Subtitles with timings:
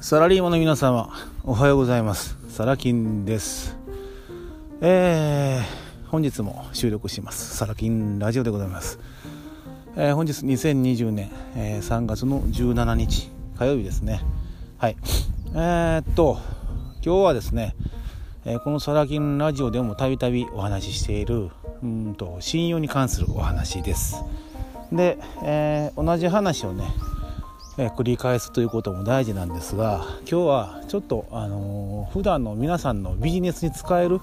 [0.00, 1.10] サラリーマンの皆様、
[1.42, 2.36] おはようございます。
[2.50, 3.76] サラキンです。
[4.82, 7.56] えー、本日も収録します。
[7.56, 9.00] サラキンラジオでございます。
[9.96, 14.20] えー、本日2020年、えー、3月の17日、火曜日ですね。
[14.78, 14.96] はい。
[15.54, 16.38] えー、っと、
[17.02, 17.74] 今日はですね、
[18.44, 21.50] えー、このサラキンラジオでもたびたびお話ししている、
[21.82, 24.22] うんと、信用に関するお話です。
[24.92, 26.84] で、えー、同じ話をね、
[27.78, 34.20] え繰り返すということも大事なんですが今日はちょっと、あのー、普段の皆さんのビジネスに使える、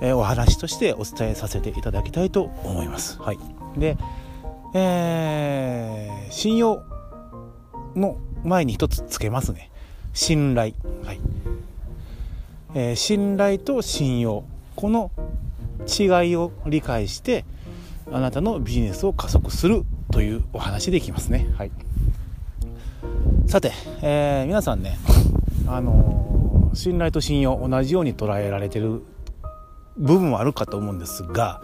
[0.00, 3.20] えー、お話としてお伝えさせていただきたいと思います。
[3.20, 3.38] はい、
[3.76, 3.96] で、
[4.74, 6.84] えー、信用
[7.96, 9.70] の前に一つつけますね。
[10.14, 10.74] 信頼、
[11.04, 11.20] はい。
[12.74, 14.44] えー、信頼と信用。
[14.76, 15.10] この
[15.88, 17.44] 違いを理解して
[18.12, 21.48] あなたのビジネスを加速するというお話でいきますね。
[21.56, 21.87] はい
[23.48, 24.98] さて、えー、皆さんね、
[25.66, 29.02] あのー、信頼と信用同じように捉えられてる
[29.96, 31.62] 部分はあるかと思うんですが、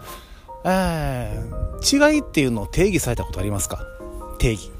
[0.65, 3.85] えー、違いっていうのを定義されたことありますか？
[4.39, 4.71] 定義。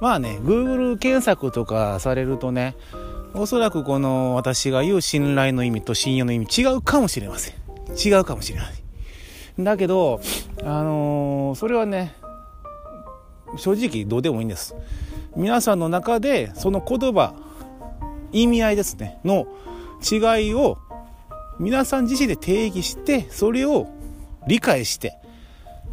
[0.00, 2.76] まあね、Google 検索とかされるとね、
[3.34, 7.54] おそらくこの私が言う信頼の意味と信用の意味違うかもしれません。
[7.98, 8.72] 違うかもしれない。
[9.58, 10.20] だけど、
[10.62, 12.14] あのー、それはね、
[13.56, 14.76] 正直どうでもいいんです。
[15.36, 17.34] 皆さんの中でその言葉
[18.32, 19.46] 意味合いですねの
[20.02, 20.78] 違いを
[21.58, 23.88] 皆さん自身で定義してそれを
[24.46, 25.18] 理解して、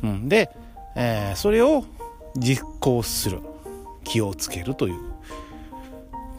[0.03, 0.49] うん、で、
[0.95, 1.85] えー、それを
[2.35, 3.39] 実行する
[4.03, 4.99] 気をつけるという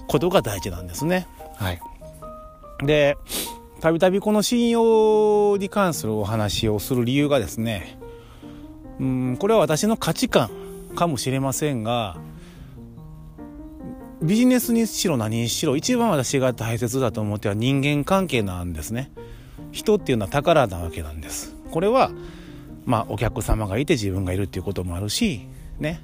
[0.08, 1.28] ことが大事なんですね。
[1.54, 1.80] はい、
[2.84, 3.16] で
[3.80, 7.98] たびたびこの信用に関するお話をする理由がですね
[8.98, 10.50] うんこれは私の価値観
[10.96, 12.16] かもしれませんが
[14.22, 19.11] ビジネスにしろ何にしろ一番私が大切だと思っては人間関係なんですね。
[19.72, 21.55] 人っていうのは宝なわけなんです。
[21.70, 22.11] これは
[22.84, 25.46] まあお客様がいて自分がいるっていうこともあるし
[25.78, 26.02] ね、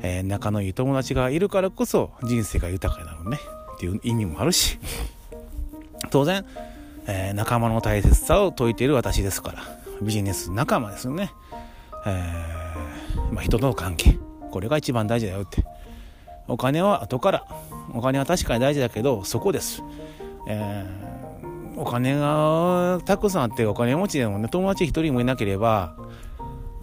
[0.00, 3.38] えー、仲のいい友達がいるからこそ人生が豊かになるね。
[3.76, 4.78] っていう意味もあるし。
[6.10, 6.44] 当然、
[7.06, 9.62] えー、仲間の大切さを説いている私ですから
[10.02, 11.32] ビジネス仲間ですよね、
[12.06, 14.18] えー、まあ、人との関係。
[14.50, 15.64] これが一番大事だよって。
[16.48, 17.46] お金は後から。
[17.92, 19.82] お金は確かに大事だけどそこです、
[20.48, 25.96] えー、お金がたくさんあってお金持ちでもね友達一人もいなければ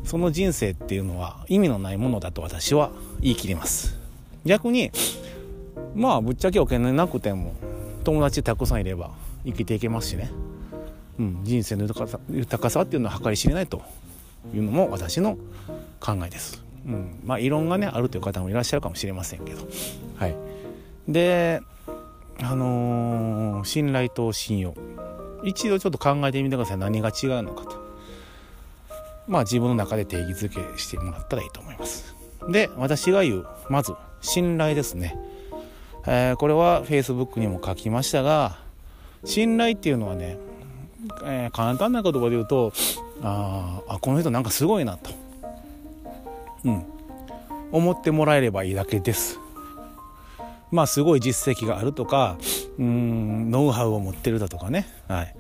[0.04, 4.00] その人生っていうのは意味のないものだと私は言い切ります。
[4.46, 4.92] 逆に
[5.94, 7.54] まあぶっちゃけお金なくても
[8.04, 9.12] 友達たくさんいれば
[9.46, 10.32] 生きていけますしね、
[11.20, 13.84] うん、人生の豊かさ豊かさっていうのは計り知れないと
[14.56, 15.38] いうのも私の
[16.00, 16.64] 考えです。
[16.86, 19.68] うん、まあ異論がねあるという方もいらっしゃるかもしれませんけど。
[20.16, 20.36] はい。
[21.08, 21.62] で
[22.42, 24.74] あのー、信頼と信用。
[25.44, 26.78] 一度ちょっと考えてみてください。
[26.78, 27.82] 何が違うのかと。
[29.28, 32.16] まあ自分の中で定義づけしてもらったらいいと思います。
[32.50, 35.18] で私が言うまず信頼ですね、
[36.08, 38.58] えー、これは Facebook にも書きましたが
[39.26, 40.38] 信頼っていうのはね、
[41.24, 42.74] えー、簡単な言葉で言うと
[43.22, 45.12] ああこの人なんかすごいなと
[46.66, 46.84] うん。
[47.72, 49.40] 思ってもらえればいいだけです。
[50.72, 52.38] まあすごい実績があるとか
[52.80, 54.88] うんノウハウを持ってるだとかね。
[55.08, 55.36] はい。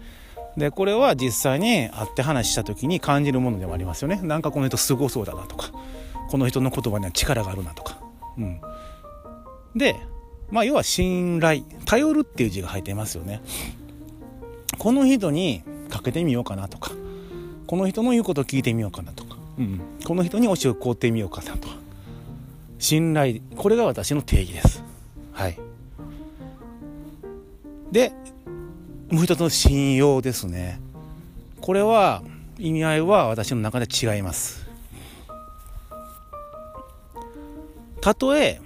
[0.58, 4.20] でこれは実際に会って話した時に感じるものでもありますよね。
[4.22, 5.72] なんかこの人すごそうだなとか
[6.30, 8.00] この人の言葉には力があるなとか。
[8.38, 8.62] うん。
[9.76, 9.96] で
[10.50, 13.42] まあ要は信頼頼るっていう字が入ってますよね。
[14.78, 16.92] この人にかけてみようかなとか
[17.68, 19.31] この人の言うことを聞いてみようかなとか。
[19.58, 21.68] うん、この人に教えを請うてみようかなと。
[22.80, 24.84] 信頼これが私の定義です。
[25.34, 25.58] はい。
[27.92, 28.12] で
[29.10, 30.80] もう一つの信用ですね。
[31.60, 32.24] これは
[32.58, 34.68] 意味合いは私の中で違います。
[38.02, 38.60] たとえ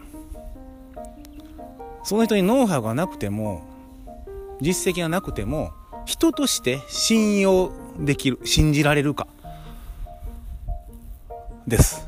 [2.03, 3.63] その人にノウハウがなくても
[4.61, 5.73] 実績がなくても
[6.05, 9.27] 人として信用できる信じられるか。
[11.67, 12.07] です。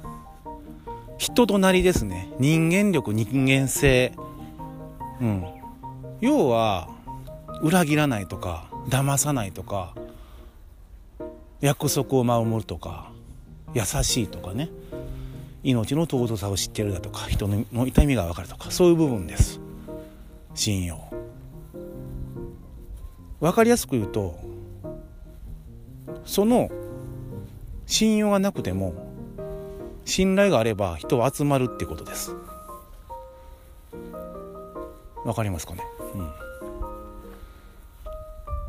[1.18, 2.30] 人となりですね。
[2.39, 4.13] 人間力人間性。
[5.19, 5.45] うん。
[6.21, 6.89] 要は
[7.62, 9.94] 裏切らないとか騙さないとか
[11.59, 13.12] 約束を守るとか
[13.74, 14.69] 優しいとかね。
[15.63, 19.60] 命の尊さを知ってるだとか人の痛みが分かるとかそういう部分です。
[20.53, 21.00] 信用。
[23.39, 24.39] 分かりやすく言うと
[26.25, 26.69] その
[27.86, 29.06] 信用がなくても
[30.07, 32.33] 信頼があれば人は集まるってことです。
[35.25, 35.83] わかりますかね？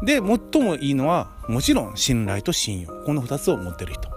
[0.01, 0.07] うん。
[0.07, 0.21] で
[0.53, 2.89] 最もいいのはもちろん信頼と信用。
[3.05, 4.11] この2つを持ってる人。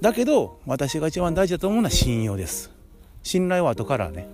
[0.00, 2.70] だけど私が一番大事だと思うのは信用です。
[3.22, 4.26] 信頼は後からね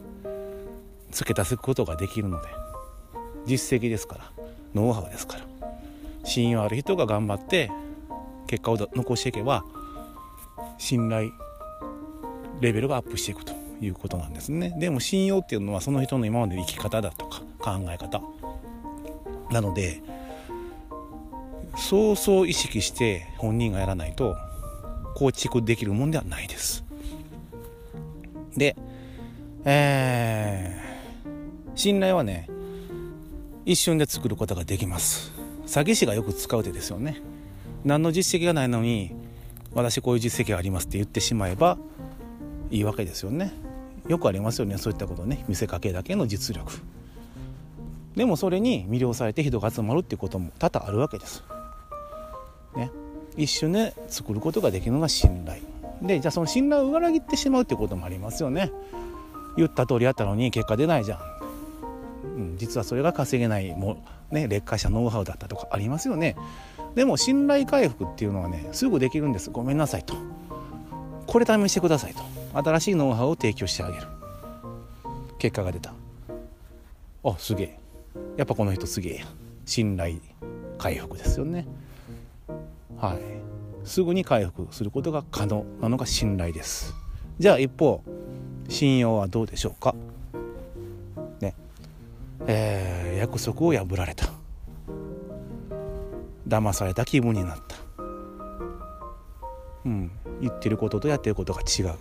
[1.11, 2.49] 付け足すことができるので。
[3.47, 4.31] 実績ですから。
[4.75, 5.45] ノウハウですから。
[6.23, 7.69] 信用ある人が頑張って
[8.47, 9.65] 結果を残していけば
[10.81, 11.31] 信頼
[12.61, 14.75] レベルがアップしていくということなんですね。
[14.79, 18.23] でも信用っていうのはその人の今までの生き方だとか考え方。
[19.50, 20.03] なので
[21.77, 24.37] そうそう意識して本人がやらないと
[25.15, 26.82] 構築できるもんではないです。
[28.56, 28.75] で
[29.65, 32.49] えー、信頼はね
[33.67, 35.31] 一瞬で作ることができます。
[35.67, 37.21] 詐欺師がよく使う手ですよね。
[37.85, 39.15] 何の実績がないのに
[39.75, 41.78] 私こういう実績がありますって言ってしまえば
[42.70, 43.52] いいわけですよね。
[44.08, 44.78] よくありますよね。
[44.78, 45.44] そういったことね。
[45.49, 46.72] 見せかけだけの実力。
[48.17, 51.44] でもそれに魅了されて人が集まるっていうことも多々あるわけです、
[52.76, 52.90] ね、
[53.37, 55.62] 一瞬で作ることができるのが信頼。
[56.02, 58.72] でじゃあその信頼を裏切ってしまうってこともありますよね。
[59.56, 61.20] 言った通りやったのに結果出ないじゃん、
[62.25, 66.37] うん、実はそれが稼げないもね劣化したノウハウだったとかありますよね。
[66.95, 69.51] でも信頼回復っていうのはねすぐできるんです。
[69.51, 70.15] ごめんなさいと。
[71.27, 72.23] これ試してくださいと。
[72.53, 74.07] 新しいノウハウを提供してあげる。
[75.39, 75.95] 結果が出た。
[77.23, 77.79] あすげえ。
[78.37, 79.27] やっぱこの人すげえや。
[79.65, 80.17] 信頼
[80.79, 81.67] 回復ですよね。
[82.99, 83.19] はい。
[83.85, 86.95] すぐに回復することが可能なのが信頼です。
[87.39, 88.03] じゃあ一方
[88.69, 89.95] 信用はどうでしょうか。
[91.41, 91.55] ね。
[92.47, 94.40] えー、約束を破られた。
[96.50, 97.76] 騙された気分になった。
[99.87, 100.11] うん。
[100.41, 101.94] 言ってることとやってることが違う。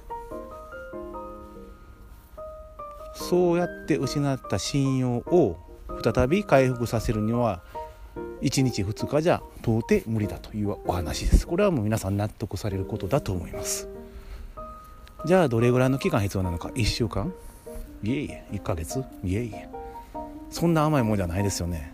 [3.13, 5.57] そうやって失った信用を
[6.03, 7.61] 再び回復させるには
[8.41, 11.45] 1日2日じゃ到底無理だというお話です。
[11.45, 13.87] これはもう皆さん納得されることだと思います。
[15.25, 17.33] じゃあどれぐらいの期間必要なのか？1週間？
[18.03, 18.45] いえいえ。
[18.51, 19.03] 1ヶ月？
[19.23, 19.67] いえいえ。
[20.49, 21.93] そんな甘いもんじゃないですよね。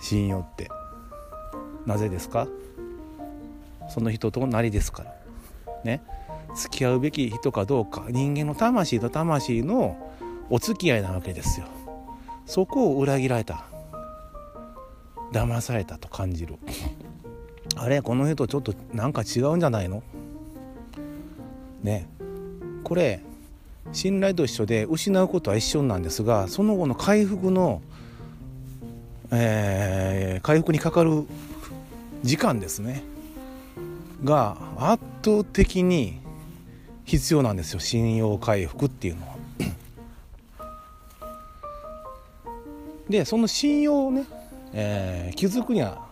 [0.00, 0.68] 信用って。
[1.86, 2.46] なぜですか？
[3.88, 5.14] その人となりですから。
[5.84, 6.02] ね。
[6.54, 8.06] 付き合うべき人かどうか。
[8.08, 9.96] 人間の魂と魂の
[10.50, 11.66] お付き合いなわけですよ。
[12.46, 13.64] そこを裏切られた。
[15.32, 16.56] 騙されたと感じる。
[17.76, 18.02] あれ？
[18.02, 20.02] この人ちょっとなんか違うんじゃないの？
[21.82, 22.08] ね。
[22.84, 23.22] これ
[23.92, 27.80] 信頼と一緒で失うことは一緒なんですがその後の回復の、
[29.30, 31.26] えー、回復にかかる
[32.22, 33.02] 時間ですね。
[34.24, 36.20] が圧倒的に
[37.04, 37.80] 必要なんですよ。
[37.80, 39.36] 信用回復っていうのは。
[43.08, 44.24] でその信用をね、
[44.72, 46.06] えー、築くには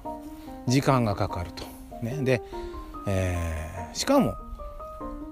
[0.66, 1.64] 時間がかかると。
[2.02, 2.42] ね、で、
[3.06, 4.34] えー、しかも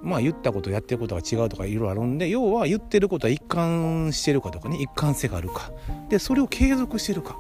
[0.03, 4.79] まあ言ったことやってることが違うとかいろいろあるんで要は言ってることは一貫してるかとかね。
[4.81, 5.73] 一貫性があるか。
[6.09, 7.39] でそれを継続してるか。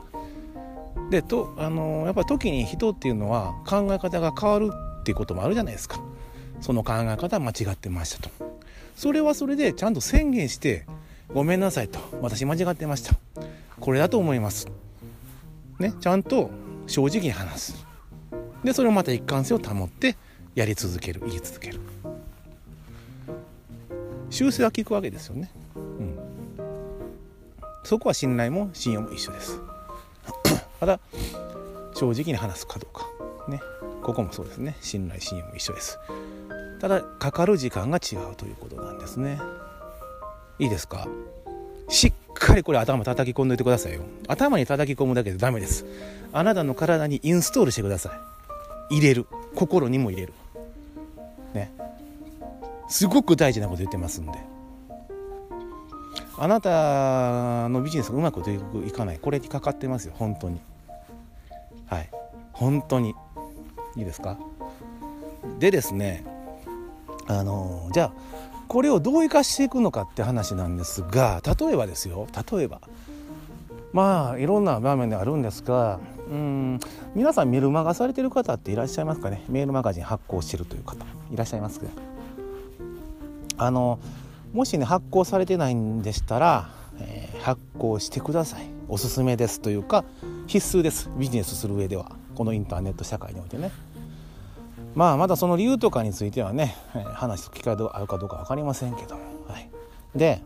[1.10, 4.70] でとあの、やっぱり時に人っていうのは考え方が変わる
[5.00, 6.00] っていうこともあるじゃないですか。
[6.60, 8.30] その考え方は間違ってましたと。
[8.96, 10.86] それはそれでちゃんと宣言して
[11.32, 11.98] ごめんなさいと。
[12.20, 13.14] 私間違ってました。
[13.80, 14.68] これだと思います。
[15.78, 16.50] ねちゃんと
[16.86, 17.86] 正直に話す。
[18.64, 20.16] でそれをまた一貫性を保って
[20.54, 21.22] やり続ける。
[21.26, 21.80] 言い続ける。
[24.30, 26.18] 修正は効くわけですよね、うん、
[27.82, 29.60] そこは信頼も信用も一緒です。
[30.80, 31.00] ただ
[31.94, 33.06] 正直に話すかどうか。
[33.48, 33.60] ね。
[34.02, 34.76] ここもそうですね。
[34.80, 35.98] 信頼信用も一緒です。
[36.80, 39.40] ただかかる時間が違うということなんですね。
[40.58, 41.08] いいですか？
[41.88, 44.02] しっかりこれ頭叩き込んでおいてくださいよ。
[44.28, 45.84] 頭に叩き込むだけでダメです。
[46.32, 48.10] あなたの体にインストールしてくださ
[48.90, 48.96] い。
[48.96, 49.26] 入れる。
[49.54, 50.32] 心にも入れる。
[51.54, 51.72] ね。
[52.88, 54.32] すごく大事なこと言ってますんで。
[56.36, 58.42] あなたのビジネスがうまく
[58.86, 59.18] いかない。
[59.18, 60.14] これにかかってますよ。
[60.16, 60.60] 本当に。
[61.86, 62.10] はい。
[62.52, 63.14] 本当に。
[63.96, 64.36] いいですか？
[65.58, 66.24] でですね
[67.26, 68.12] あのじゃあ
[68.68, 72.28] これをどう生かしていくのかって話なんですが例えばですよ。
[72.52, 72.80] 例えば。
[73.92, 75.98] まあいろんな場面であるんですが
[76.30, 76.78] うん
[77.14, 79.42] 皆さんメルマガされてる方っていらっしゃいますかね？
[79.48, 81.04] メールマガジン発行してるという方。
[81.32, 81.86] いらっしゃいますか
[83.56, 83.98] あの
[84.52, 88.66] もしね発行されてないんでしたら、えー、発行してください。
[88.88, 90.04] おすすめですというか
[90.46, 91.10] 必須です。
[91.16, 92.12] ビジネスする上では。
[92.34, 93.72] このインターネット社会においてね。
[94.94, 96.76] まあまだその理由とかについてはね、
[97.14, 99.68] 話す機会があるかどうか分かりませんけども、はい、
[100.14, 100.40] で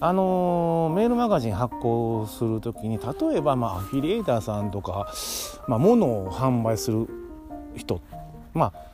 [0.00, 5.12] あのー、メールマガジン発行する時に例えば、まあ、アフィリエイターさんとか、
[5.68, 7.08] まあ、物を販売する
[7.76, 8.00] 人。
[8.52, 8.93] まあ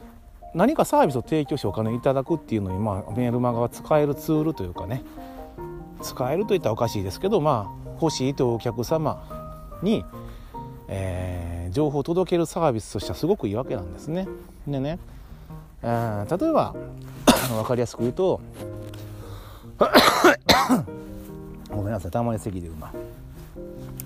[0.55, 5.03] 何かサービスを提供してお金いただくっていうのに、まあ、メールマガは使えるツールというかね
[6.03, 10.05] 使えるといったらおかしいですけどまあ欲しいというお客様に、
[10.89, 14.27] えー、情報を届けるサービスとしてはすごくいいわけなんですね。
[14.67, 14.99] でね、
[15.83, 16.75] えー、例えば
[17.53, 18.41] 分かりやすく言うと
[21.71, 22.93] ごめんなさいたまに席でうま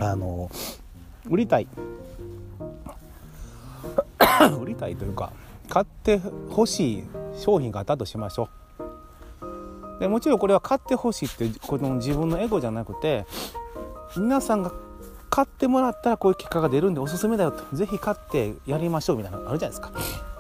[0.00, 0.50] あの
[1.30, 1.68] 売りたい
[4.60, 5.32] 売りたいというか
[5.68, 7.04] 買ってほしい
[7.37, 8.49] 商品があったとしましょ
[9.99, 10.00] う。
[10.00, 13.26] でもちろんこれは買ってほしいってこの自分のエゴじゃなくて
[14.16, 14.73] 皆さんが
[15.30, 17.64] 買ってもらったらこういう結果が出るんでおすすめだよと。
[17.73, 19.92] 是非買ってやりましょうみたいなのあるじゃないですか、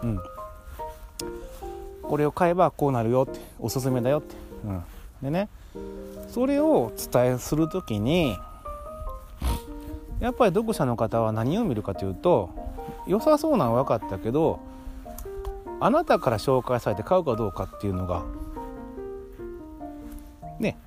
[0.02, 0.20] うん、
[2.02, 3.40] これを買えばこうなるよって。
[3.58, 4.82] おすすめだよって、うん、
[5.22, 5.48] でね。
[6.28, 8.36] それを伝えする時に
[10.20, 12.50] やっぱり読者の方は何を見るかというと
[13.06, 14.60] 良さそうなのは分かったけど
[15.84, 18.24] あなたから紹介されて買うかどうかっていうのが
[20.58, 20.78] ね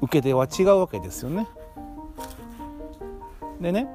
[0.00, 1.48] 受け手は違うわけですよね。
[3.60, 3.88] でね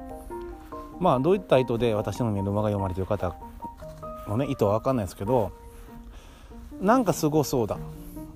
[1.00, 3.34] まあどういった意図で私のメルマが読まれてる方
[4.28, 5.50] のね意図は分かんないですけど
[6.82, 7.78] なんかすごそうだ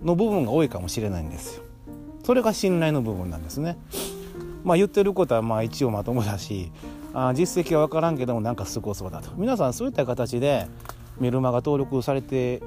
[0.03, 1.63] の部分が多いかもしれないんですよ。
[2.25, 3.77] それが信頼の部分なんですね。
[4.65, 6.73] まあ言ってることはまあ一応まともだし
[7.13, 10.67] あ実績は分からんけどもなんかすごそうだと皆さんそういった形で
[11.19, 12.63] メルマガ登録されて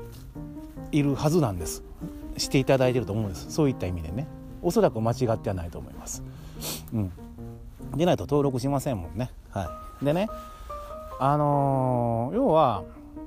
[0.91, 1.83] いるはずなんです。
[2.37, 3.51] していただいてると思うんです。
[3.51, 4.27] そういった意味でね。
[4.61, 6.23] おそらく間違ってはないと思います、
[6.93, 7.11] うん、
[7.95, 9.31] でないと登録しませんもんね。
[9.51, 9.69] は
[10.01, 10.05] い。
[10.05, 10.27] でね
[11.19, 12.83] あのー、要は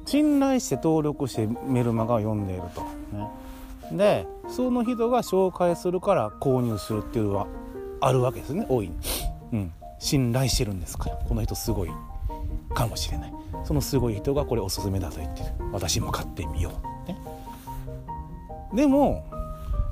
[0.06, 2.82] 信頼して登録してメルマガを読んでいると。
[3.16, 3.28] ね。
[3.92, 7.46] でその人が紹介するから購入するっていうのは
[8.00, 8.66] あるわけですね。
[8.68, 8.96] 大いに、
[9.52, 11.16] うん、信頼してるんですから。
[11.16, 11.90] この人すごい。
[12.74, 13.32] かもしれない。
[13.64, 15.46] そのすごい人がこれおすすめだと言ってる。
[15.72, 16.72] 私も買ってみよ
[17.06, 17.18] う、ね、
[18.74, 19.24] でも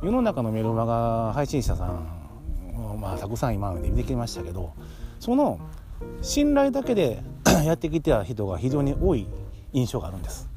[0.03, 2.21] 世の中のメルマガ配信者さん
[3.01, 4.73] まあたくさん今まで見てきましたけど
[5.19, 5.61] その
[6.23, 7.23] 信頼だけで
[7.65, 9.27] やってきた人が非常に多い
[9.73, 10.49] 印象があるんです。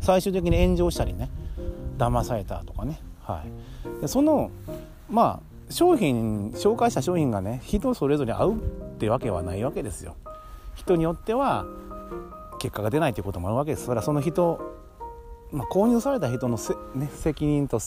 [0.00, 1.30] 最終的に炎上したりね。
[1.96, 3.00] 騙されたとかね。
[3.20, 3.44] は
[3.98, 4.00] い。
[4.00, 4.50] でその
[5.10, 8.58] まあ商品紹介した商品がね人それぞれ合うっ
[8.98, 10.16] てわけはないわけですよ。
[10.74, 11.66] 人によっては
[12.58, 14.60] 結果が出ないということもあるわけですそれはその人、
[15.50, 17.80] まあ、購入された人のせ、ね、責任と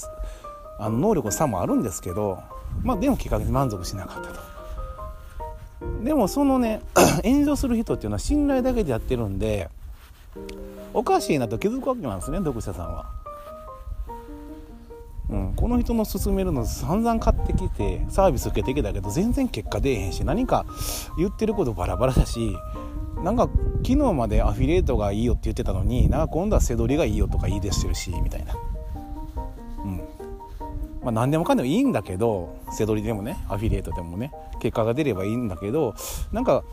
[0.80, 2.44] あの能力の差もあるんですけど、
[2.84, 4.56] まあ、でも結果に満足しなかったと
[6.04, 6.82] でもそのね
[7.24, 9.70] 炎上する人っていうのは信頼だけでやってるんで
[10.94, 13.25] おかしいなと気づくわけなんですね読者さんは。
[15.30, 20.66] うん、この人の勧めるの散々買ってきてサービス受けてきたけど全然結果出えへんし何か
[21.18, 22.56] 言ってることバラバラだし
[23.24, 28.56] なんか昨日までアフィリエイトがいいよって言ってたのになんか今度は背取りがいいよとか言い出してるしみたいな。
[29.84, 29.98] うん
[31.02, 35.96] まあ、何でもかんでもいいんだけど背取りでもねアフィリエイトでもね結果が出ればいいんだけど
[36.32, 36.64] なんか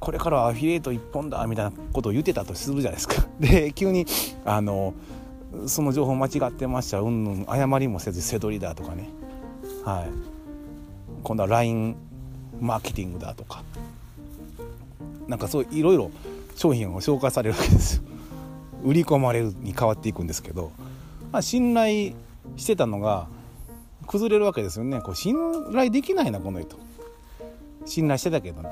[0.00, 3.26] これからはアフィリエイト一本だみたいなことを言ってたとするじゃないですか。
[3.40, 4.06] で急に
[4.44, 4.92] あの
[5.66, 7.00] その情報間違ってました。
[7.00, 9.08] うんうん謝りもせず背取りだとかね。
[9.84, 10.10] はい。
[11.22, 11.96] 今度は LINE
[12.60, 13.62] マーケティングだとか。
[15.28, 16.10] なんかそういろいろ
[16.54, 18.02] 商品を紹介されるわけですよ。
[18.82, 20.70] 売り込まれるに変わっていくんですけど、
[21.32, 22.12] まあ、信頼
[22.56, 23.28] してたのが
[24.06, 25.00] 崩れるわけですよね。
[25.00, 25.36] こう信
[25.72, 26.76] 頼できないなこの人。
[27.86, 28.70] 信頼してたけどね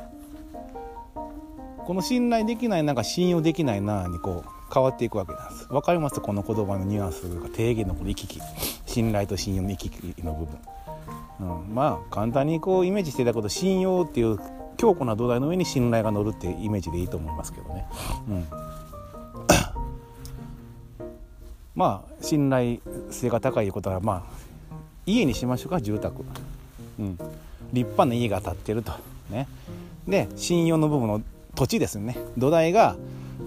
[1.86, 5.66] この信頼できないなんか信用できないなにこう変わっていくわけなんです。
[5.68, 6.20] 分かります？
[6.20, 8.40] この言葉のニュアンスが定義のこの行き来。
[8.86, 10.58] 信頼と信用の行き来の部分、
[11.64, 14.38] うん、まあ簡単にこうイメージしていただくと信用っていう
[14.76, 17.86] 強固な土台の上に信頼が乗るっていうイメージでいいと思いますけどね、
[18.28, 18.46] うん、
[21.74, 24.22] まあ信頼性が高いことはまあ
[25.06, 26.22] 家にしましょうか住宅、
[26.98, 27.16] うん、
[27.72, 28.92] 立派な家が建ってると。
[29.30, 29.48] ね。
[30.06, 31.22] で信用の部分の
[31.54, 32.18] 土地ですね。
[32.36, 32.96] 土台が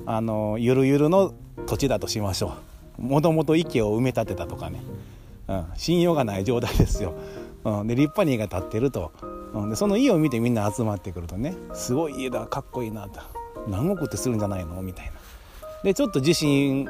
[0.06, 1.34] あのゆるゆるの
[1.66, 2.54] 土地だとしましょ
[3.00, 3.02] う。
[3.02, 4.82] もともと池を埋め立てたとかね、
[5.48, 7.14] うん、信用がない状態ですよ、
[7.66, 9.12] うん、で立派に家が建ってると、
[9.54, 13.20] うん、でその家を見てみんな集まってくるとねすごい家だかっこいいなと
[13.68, 15.12] 何億ってするんじゃないのみたいな。
[15.84, 16.86] でちょっと地震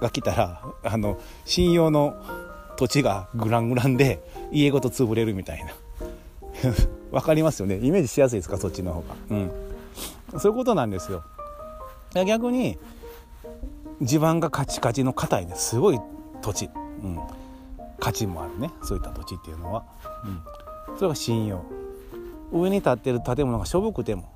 [0.00, 2.14] が来たらあの信用の
[2.76, 4.20] 土地がグラングランで
[4.52, 5.72] 家ごと潰れるみたいな。
[7.10, 7.78] わかりますよね。
[7.82, 8.58] イメージしやすいですか？
[8.58, 9.14] そっちの方が。
[9.30, 9.50] うん。
[10.38, 11.22] そういうことなんですよ。
[12.14, 12.78] 逆に
[14.00, 16.00] 地盤がカチカチの硬いねすごい
[16.42, 16.70] 土地、
[17.02, 17.20] うん、
[18.00, 19.84] 価値もあるねそういった土地っていうのは、
[20.88, 21.64] うん、それが信用。
[22.50, 24.32] 上に建ってる建物がしょぼくても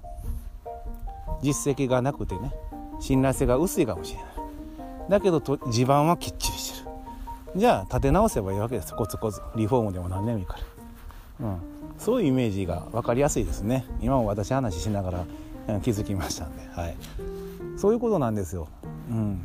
[1.43, 2.53] 実績がなくてね
[3.01, 4.27] 信頼性が薄いかもしれない。
[5.09, 6.93] だけど地盤はきっちりしてる。
[7.57, 9.41] じゃあ建て直せばいいわけですコツコツ。
[9.57, 10.59] リフォームでも何でもいいか
[11.41, 11.59] ら、うん、
[11.99, 13.85] そういうイメージが分かりやすいですね。
[14.01, 16.97] 今も私話しながら、気づきましたんで、はい、
[17.83, 18.69] そういうことなんですよ、
[19.11, 19.41] うん、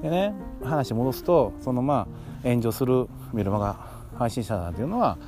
[0.00, 0.32] でね
[0.64, 2.08] 話戻すとそのま
[2.44, 3.76] あ炎上するメルマガ
[4.18, 5.18] 配信者なんていうのは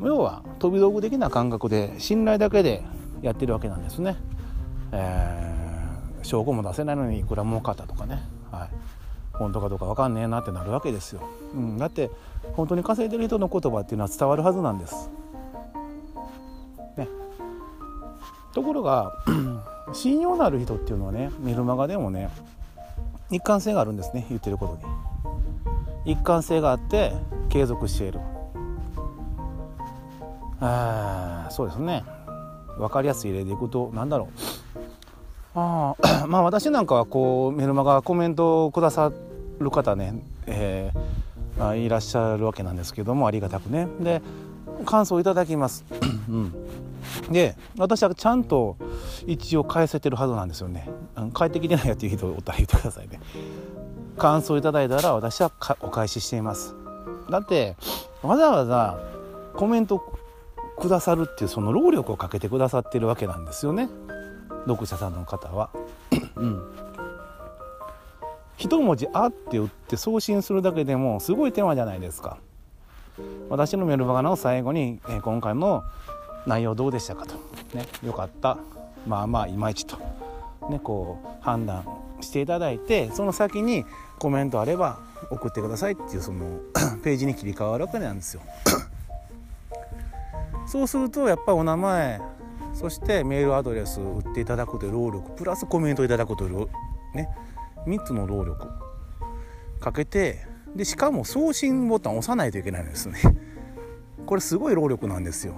[0.00, 2.84] 要は飛び道具的な感覚で信頼だけで
[3.22, 4.18] やってるわけなんですね、
[4.92, 8.22] えー、証拠も出せないのにいくら儲かったとかね、
[8.52, 8.68] はい、
[9.32, 12.12] 本当かどうか分かんねえなってなるわけですよ、うん、だって
[12.52, 15.10] 本当に稼いでる人の言葉っていうのは伝わるはずなんです、
[16.96, 17.08] ね、
[18.54, 19.12] ところが
[19.92, 22.28] 信用のある人っていうのはねメルマガでもね
[23.30, 25.08] 一貫性があるんですね言ってることに。
[26.12, 27.12] 一貫性があって
[27.50, 28.20] 継続している。
[30.60, 32.02] あそうですね。
[32.78, 34.28] 分かりやすい例でいくと何だろう。
[35.54, 35.94] あ
[36.26, 39.12] まあ私なんかはこうメルマガコメントをくださ
[39.58, 43.88] る方ね、えー、いらっしゃるわけなんですけどもありがたくね。
[44.00, 44.22] で
[44.84, 45.84] 感想いただきます、
[46.28, 46.54] うん、
[47.30, 48.76] で私はちゃんと
[49.26, 50.88] 一応返せてるはずなんですよね。
[51.34, 53.20] 帰ってきてないやっていう人おったら言ってくださいね。
[54.16, 56.74] 感想いただいたら私はお返ししています。
[57.30, 57.76] だって
[58.22, 58.98] わざわざ
[59.54, 60.02] コメント
[60.78, 63.88] くださるっていうその労力をかけてくださってるわけなんですよね。
[64.66, 65.70] 読者さんの方は。
[66.36, 66.62] うん。
[68.56, 72.38] 一文字「あ」って打って送信するだけでもすごい手間じゃないですか。
[73.48, 75.82] 私のメルマガの最後に、え、今回の
[76.48, 77.34] 内容どうでしたかと、
[77.74, 78.58] ね、よかった。
[79.06, 79.98] まあまあいまいちと、
[80.70, 81.84] ね、こう判断
[82.20, 83.84] していただいてその先に
[84.18, 84.98] コメントあれば
[85.30, 86.58] 送ってくださいっていうその
[87.04, 88.40] ページに切り替わるわけなんですよ。
[90.66, 92.20] そうするとやっぱりお名前
[92.74, 96.68] そしてメールアドレス打っていただくという労力プラスコメントいただくという
[97.14, 97.28] ね
[97.86, 98.68] 3つの労力
[99.80, 103.20] かけてでしかも送信ボタン押さないといけないんですね。
[104.26, 105.54] これすごい労力なんですよ。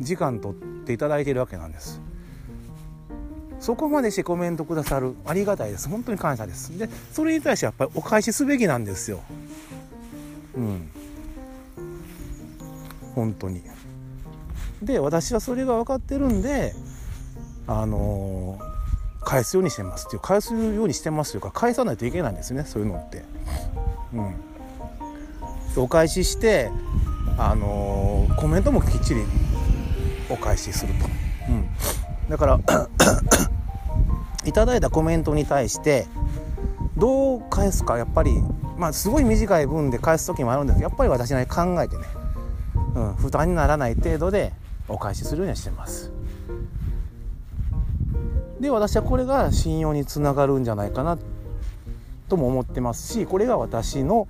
[0.00, 2.00] 時間取っていただいているわけなんです。
[3.60, 5.88] そこまでしてコメントくださるありがたいです。
[5.88, 6.76] 本当に感謝です。
[6.78, 9.20] でそれに対してやっぱりお返しすべきなんですよ。
[10.54, 10.90] うん。
[13.14, 13.62] 本当に。
[14.82, 16.74] で私はそれが分かってるんで
[17.66, 23.24] あのー、返すようにしてますっていう返すようにしてますというか返さないといけないんですねそういうのって。
[24.12, 24.34] うん。
[25.82, 26.70] お返しして
[27.38, 29.24] あのー、コメントもきっちり
[30.30, 31.06] お返しすると、
[31.48, 31.68] うん、
[32.28, 32.60] だから
[34.44, 36.06] いただいたコメントに対して
[36.96, 38.42] どう返すかやっぱり
[38.76, 42.04] まあすごい短い文で返す時もあるんですけどやっぱり私なり考えてね、
[42.94, 44.52] うん、負担にならない程度で
[44.88, 46.12] お返しするようにしてます。
[48.60, 51.18] で私はこれが信用につながるんじゃないかな
[52.28, 54.26] とも思ってますしこれが私の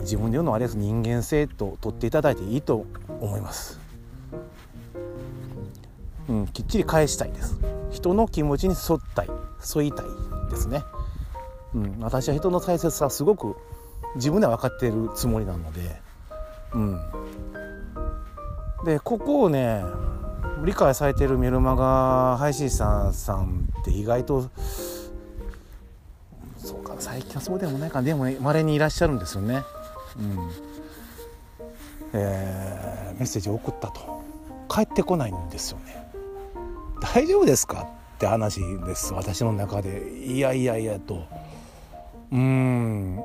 [0.00, 0.76] 自分で言うのはあれです。
[0.76, 2.84] 人間性と取っていただいていいと
[3.20, 3.83] 思います。
[6.28, 7.58] うん、きっちり返したいです。
[7.90, 9.30] 人の気持ちに沿ったい
[9.76, 10.06] 沿いたい
[10.50, 10.82] ですね、
[11.74, 13.56] うん、私は人の大切さすごく
[14.16, 15.80] 自分では分かっているつもりなので、
[16.74, 17.00] うん、
[18.84, 19.82] でここをね
[20.64, 24.50] 理解されてるメルマガ配信者さんって意外と
[26.58, 29.62] そうか最近はそうでもないかでもまれにいらっしゃるんですよね。
[30.18, 30.50] うん。
[32.14, 34.22] えー、メッセージを送ったと。
[34.68, 36.03] 帰ってこないんですよね。
[37.12, 37.82] 大丈夫ですか？
[38.16, 39.12] って話です。
[39.12, 40.24] 私の中で。
[40.24, 41.24] いやいやいやと。
[42.32, 43.22] うん。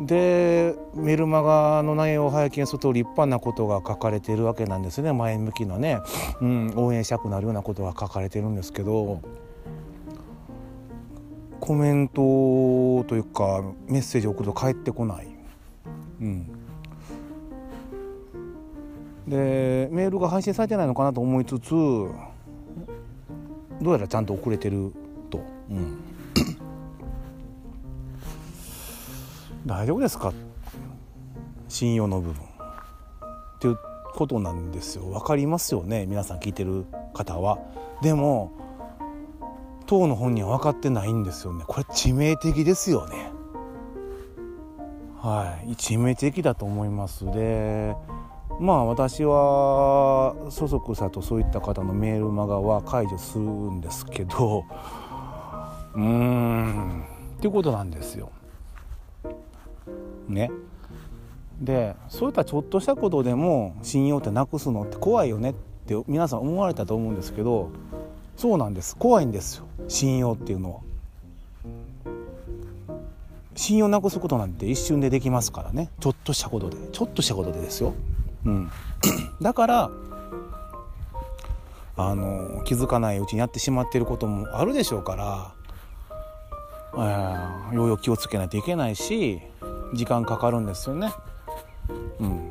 [0.00, 5.12] でメルマガの内容を拝見すると立派なことが書かれてるわけなんですね。
[5.12, 6.00] 前向きなね、
[6.40, 9.20] うん、応援したくなるようなことが書かれてるんですけど。
[11.60, 15.28] コメントというかメッセージを送ると返ってこない。
[16.20, 16.50] うん。
[19.26, 22.10] でメールが配信されてないのかなと思いつつど
[23.82, 24.92] うやらちゃんと遅れてる
[25.30, 25.98] と、うん、
[29.66, 30.32] 大丈夫ですか？
[31.68, 32.34] 信用の部分。
[32.34, 33.78] っていう
[34.14, 35.04] ことなんですよ。
[35.06, 36.06] 分かりますよね？
[36.06, 36.84] 皆さん聞いてる
[37.14, 37.58] 方は。
[38.02, 38.52] でも
[39.86, 41.64] 当の本人は分かってないんですよね。
[41.66, 43.30] これ致命的ですよね。
[45.20, 45.72] はい。
[45.72, 47.24] 致命的だと思います。
[47.26, 47.96] で
[48.60, 54.64] まあ私はそそくさとそういった方のメールマガは解除するんですけど
[55.94, 57.04] うーん。
[57.36, 58.30] っていうことなんですよ。
[60.28, 60.50] ね。
[61.60, 65.54] でそういったちょっとしたことでも信用ってなくすのって怖いよねっ
[65.86, 67.70] て皆さん思われたと思うんですけど
[68.36, 68.96] そうなんです。
[68.96, 69.66] 怖いんですよ。
[69.88, 70.80] 信用っていうのは。
[73.56, 75.90] 信用なくすことなんて一瞬でできますからね。
[76.00, 76.76] ちょっとしたことで。
[76.90, 77.94] ちょっとしたことでですよ、
[78.44, 78.70] うん、
[79.40, 79.90] だから
[81.96, 85.54] あの気づかないうちにやってしまっていることもあるでしょうから、
[86.94, 89.40] えー、ようよう気をつけないといけないし
[89.94, 91.12] 時間かかるんですよね。
[92.18, 92.50] うん、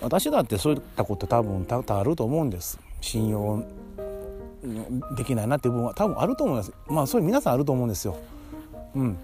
[0.00, 2.80] 私だってそういったこと多分多々あると思うんです。
[3.00, 3.62] 信用
[5.16, 6.72] できないなっていう部分は多分あると思います。
[6.88, 8.16] まあそれ皆さんあると思うんですよ。
[8.96, 9.16] うん。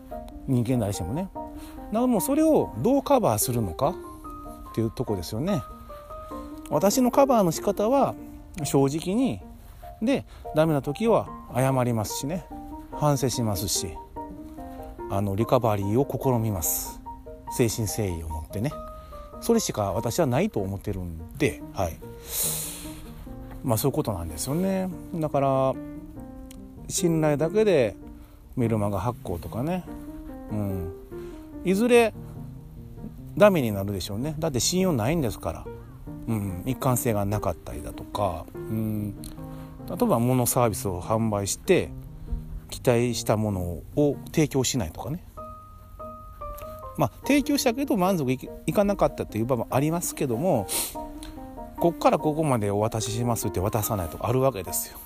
[0.46, 1.30] 人間誰してもね。
[1.34, 1.50] だか
[1.92, 3.94] らもうそれをどうカバーするのか
[4.70, 5.62] っていうとこですよね。
[6.72, 8.14] 私のカバーの仕方は
[8.64, 9.40] 正直に。
[10.00, 10.24] で
[10.56, 12.44] ダメな時は謝りますしね。
[12.92, 13.96] 反省しますし
[15.10, 17.00] あのリカバリーを試みます。
[17.56, 18.72] 精神誠意を持ってね。
[19.40, 21.96] それしか私はないと思ってるんではい。
[23.62, 24.88] まあそういうことなんですよね。
[25.14, 25.74] だから
[26.88, 27.94] 信頼だけで
[28.56, 29.84] メルマガ発行とかね。
[30.50, 30.92] うん、
[31.64, 32.12] いずれ
[33.36, 34.34] ダメになるでしょうね。
[34.38, 35.64] だって信用ないんですから、
[36.28, 39.14] うん、一貫性がなかったりだとか、うん、
[39.88, 41.90] 例えば物サービスを販売して
[42.70, 43.60] 期待したもの
[43.96, 45.24] を提供しないとかね。
[46.98, 48.30] まあ提供したけど満足
[48.66, 50.66] いかなかったという場もありますけども
[51.80, 54.98] こっからここまでお渡ししますって渡さないとかあるわけですよ。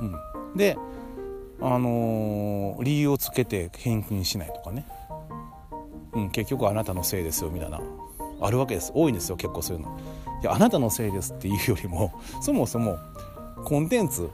[0.00, 0.76] うん、で
[1.60, 4.86] あのー、理由をつけて返金しないとかね、
[6.12, 7.80] うん、結局あなたのせいですよみたいな。
[8.40, 8.92] あるわけです。
[8.94, 9.96] 多いんですよ結構そういうの。
[10.46, 12.98] いやあなたのせいですっていうよりも そもそも
[13.64, 14.30] コンテンツ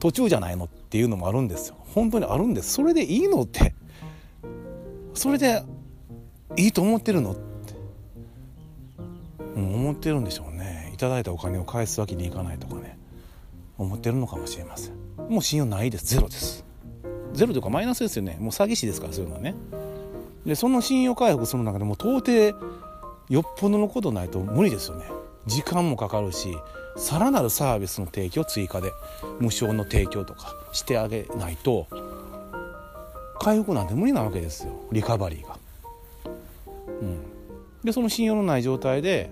[0.00, 1.76] 途中じゃないのっていうのもあるんですよ。
[1.94, 2.72] 本当にあるんです。
[2.72, 3.72] それでいいのって。
[5.14, 5.62] それで
[6.56, 7.40] いいと思ってるのって、
[9.54, 10.90] うん、思ってるんでしょうね。
[10.92, 12.98] いただいたお金を返すわけにいかないとかね。
[13.78, 14.94] 思ってるのかもしれません。
[15.30, 16.06] もう信用ないです。
[16.06, 16.64] ゼロです。
[17.32, 18.36] ゼロというかマイナスですよね。
[18.40, 19.54] もう詐欺師ですからそういうのはね。
[20.44, 22.58] でその信用回復する中でも到底
[23.30, 25.06] よっぽどのことないと無理ですよね。
[25.46, 26.56] 時間もかかるし
[26.96, 28.92] さらなるサービスの提供追加で
[29.40, 31.86] 無償の提供とかしてあげないと
[33.40, 35.58] 回復なんて無理なわけですよリカバリーが。
[36.86, 37.18] うん、
[37.82, 39.30] でその信用のない状態で、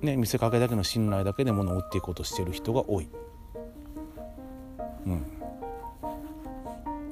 [0.00, 3.08] ね、見せかけだけの信頼だけで物を売っていこうとしてる人が多い。
[5.06, 5.24] うん、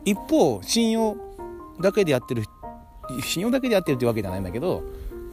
[0.05, 1.17] 一方信用
[1.81, 2.45] だけでやってる
[3.23, 4.83] 信用だけでやってるってわけじゃないんだけど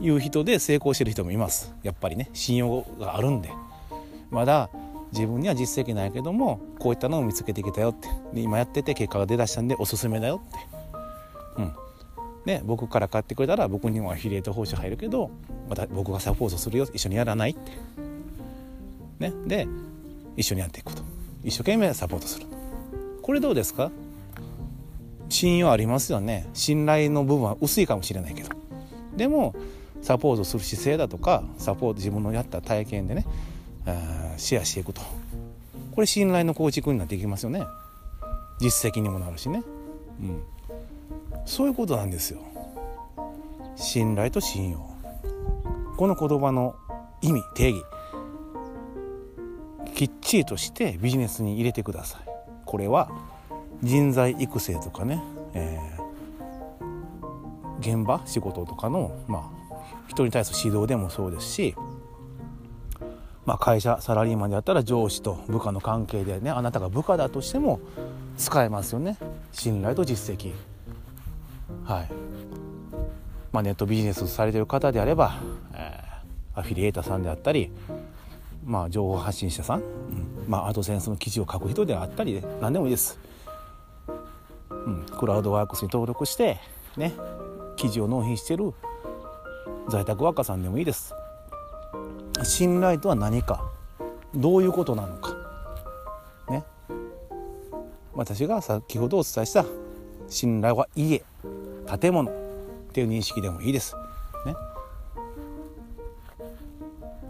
[0.01, 1.73] いう人で成功してる人もいます。
[1.83, 3.49] やっぱりね信用があるんで。
[4.29, 4.69] まだ
[5.11, 8.09] 自分には実績ないけどもこういったのを見つけてきたよって。
[8.33, 10.57] で今やってて結果が出だしたんでおすすめだよって。
[11.57, 11.73] うん。
[12.45, 15.31] ね僕から買ってくれたら僕にもアフィリエイト報酬入るけど
[15.69, 16.87] また僕がサポートするよ。
[16.93, 17.71] 一緒にやらないって。
[19.19, 19.67] ねで
[20.35, 21.03] 一緒にやっていくこと。
[21.43, 22.47] 一生懸命サポートする。
[23.21, 23.91] これどうですか？
[25.29, 26.47] 信用ありますよね。
[26.53, 28.49] 信頼の部分は薄いかもしれないけど。
[29.15, 29.55] でも
[30.05, 33.25] サポートする姿勢だとかサポート自分のやった体験でね
[34.37, 35.01] シェアしていくと。
[35.95, 37.63] これ信頼の構築になっていきますよね。
[38.59, 39.63] 実績にもなるしね。
[40.21, 40.43] うん。
[41.45, 42.39] そういうことなんですよ。
[43.75, 44.87] 信頼と信用。
[45.97, 46.75] この言葉の
[47.23, 47.83] 意味定義。
[49.95, 52.21] きっちりとしてビジネスに入れてください。
[52.65, 53.09] これは
[53.81, 55.23] 人材育成とかね、
[55.55, 59.54] えー、現場仕事とかの、まあ、
[60.07, 61.75] 人に対する指導でもそうですし、
[63.45, 67.79] まあ、会社サラリーマンであったら上司と部下の関係でねあなたが部下だとしても
[68.37, 69.17] 使えますよね。
[69.51, 70.53] 信頼と実績。
[71.83, 72.09] はい。
[73.51, 75.39] まあ、ネットビジネスをされてる方であれば、
[75.73, 77.71] えー、アフィリエーターさんであったり
[78.65, 83.19] まあ、情報発信者さん、うんまあ、アドセンスの記事を書く人であったりで何でもいいです、
[84.69, 86.57] うん、クラウドワークスに登録して
[86.97, 87.13] ね
[87.77, 88.73] 記事を納品してる
[89.87, 91.13] 在宅ワーカーさんでもいいです。
[92.43, 93.71] 信頼とは何か。
[94.33, 95.33] どういうことなのか。
[96.49, 96.63] ね。
[98.13, 99.65] 私が先ほどお伝えした。
[100.27, 101.23] 信頼は家
[101.99, 102.33] 建物っ
[102.93, 103.95] ていう認識でもいいです。
[104.45, 104.55] ね。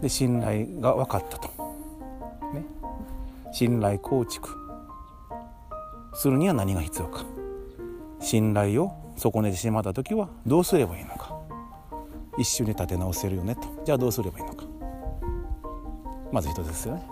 [0.00, 1.48] で信頼が分かったと、
[2.54, 2.64] ね、
[3.52, 4.48] 信頼構築。
[6.14, 7.24] するには何が必要か。
[8.20, 11.15] 信頼を損ねてしまった時はどうすればいいの
[12.38, 13.62] 一緒に立て直せるよねと。
[13.84, 14.64] じゃあどうすればいいのか。
[16.32, 17.02] まず一つですよね。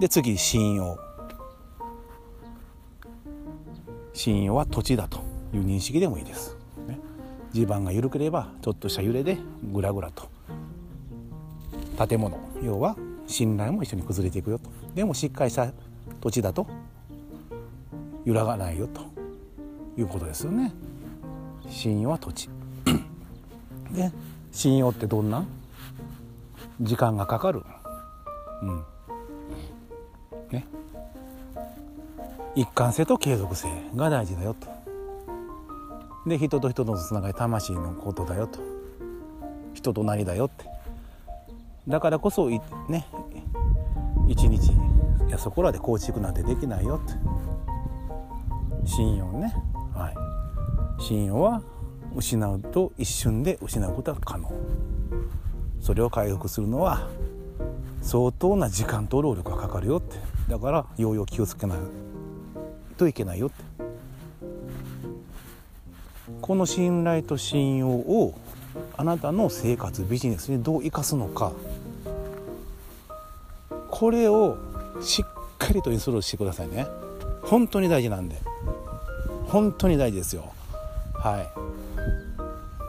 [0.00, 0.96] で次信用。
[4.12, 5.18] 信用は土地だと
[5.54, 6.56] いう認識でもいいです、
[6.88, 6.98] ね、
[7.52, 10.28] 地盤が緩ければちょっとした揺れでぐらぐらと。
[12.06, 12.36] 建物。
[12.62, 14.70] 要は信頼も一緒に崩れていくよと。
[14.94, 15.72] でもしっかりした
[16.20, 16.66] 土地だと
[18.24, 19.02] 揺らがないよと
[19.96, 20.72] いうことですよね。
[21.68, 22.48] 信用は土地。
[23.92, 24.12] で
[24.52, 25.44] 信用ってどんな？
[26.80, 27.62] 時間がかかる。
[28.62, 28.84] うん。
[30.50, 30.66] ね。
[32.54, 34.66] 一貫性と継続性が大事だよと。
[36.28, 38.60] で人と人とのつながり魂のことだよと。
[39.74, 40.66] 人となりだよって。
[41.86, 43.06] だからこそね。
[44.26, 47.14] 一日いやそこらで構築なんてできないよって。
[48.86, 49.54] 信用ね。
[49.94, 50.10] は
[50.98, 51.02] い。
[51.02, 51.62] 信用は
[52.18, 54.50] 失うと一瞬で失うことは可能。
[55.80, 57.08] それを回復するのは
[58.02, 60.16] 相当な時間と労力がかかるよって。
[60.50, 61.78] だからようよう気をつけない
[62.96, 63.56] といけないよって。
[66.42, 68.34] この信頼と信用を
[68.96, 71.52] あなたの生活ビジネスにどう生かすのか。
[73.90, 74.56] これを
[75.00, 76.86] しっかりとインストールしてくださいね。
[77.42, 78.36] 本当に大事なんで。
[79.46, 80.52] 本当に大事ですよ。
[81.14, 81.57] はい。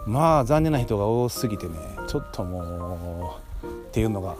[0.10, 1.74] まあ残念な人が多すぎてね
[2.08, 4.36] ちょっともうっていうのが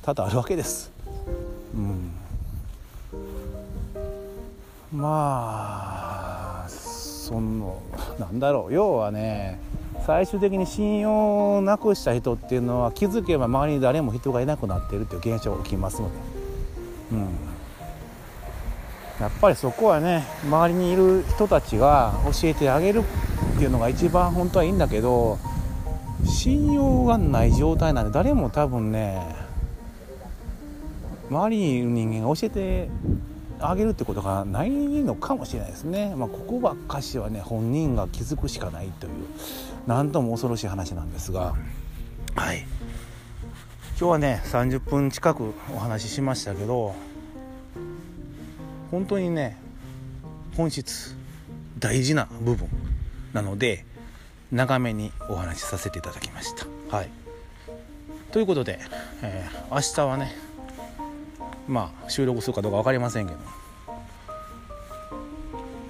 [0.00, 0.90] 多々あるわけです。
[1.74, 2.10] うん。
[4.98, 7.82] まあその
[8.18, 8.72] なんだろう。
[8.72, 9.60] 要はね
[10.06, 16.14] 最終的に信用をなくした人っていうのは気づけば周りに誰も人がいなくなっているっていう現象が起きますので、
[17.12, 17.20] うん、
[19.20, 23.02] やっぱりそこはね周りにいる人たちが教えてあげる
[23.54, 25.38] っていうのが一番本当はいいんだけど
[26.26, 29.22] 信用がない状態なんで誰も多分ね
[31.30, 32.88] 周りにいる人間が教えて
[33.60, 39.12] あげるってことがないのかもしれないですね、まあ、ここばっかしはね本人が気づくしかないという
[39.86, 41.54] 何とも恐ろしい話なんですが。
[42.34, 42.66] はい。
[43.96, 46.96] 今日はね30分近くお話ししましたけど
[48.90, 49.56] 本当にね
[50.56, 51.16] 本質
[51.78, 52.68] 大事な部分。
[53.34, 53.84] なので
[54.50, 56.96] 長めにお話しさせていただきました。
[56.96, 57.10] はい。
[58.32, 58.80] ということで、
[59.22, 60.34] えー、明日はね
[61.68, 63.38] まあ収録するかどうか分かりませんけど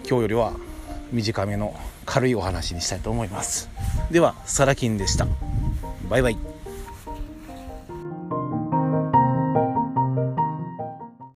[0.09, 0.53] 今日よりは
[1.13, 3.71] 短めの軽いお話にしたいと思います。
[4.11, 5.27] ではサラキンでした。
[6.09, 6.54] バイバイ。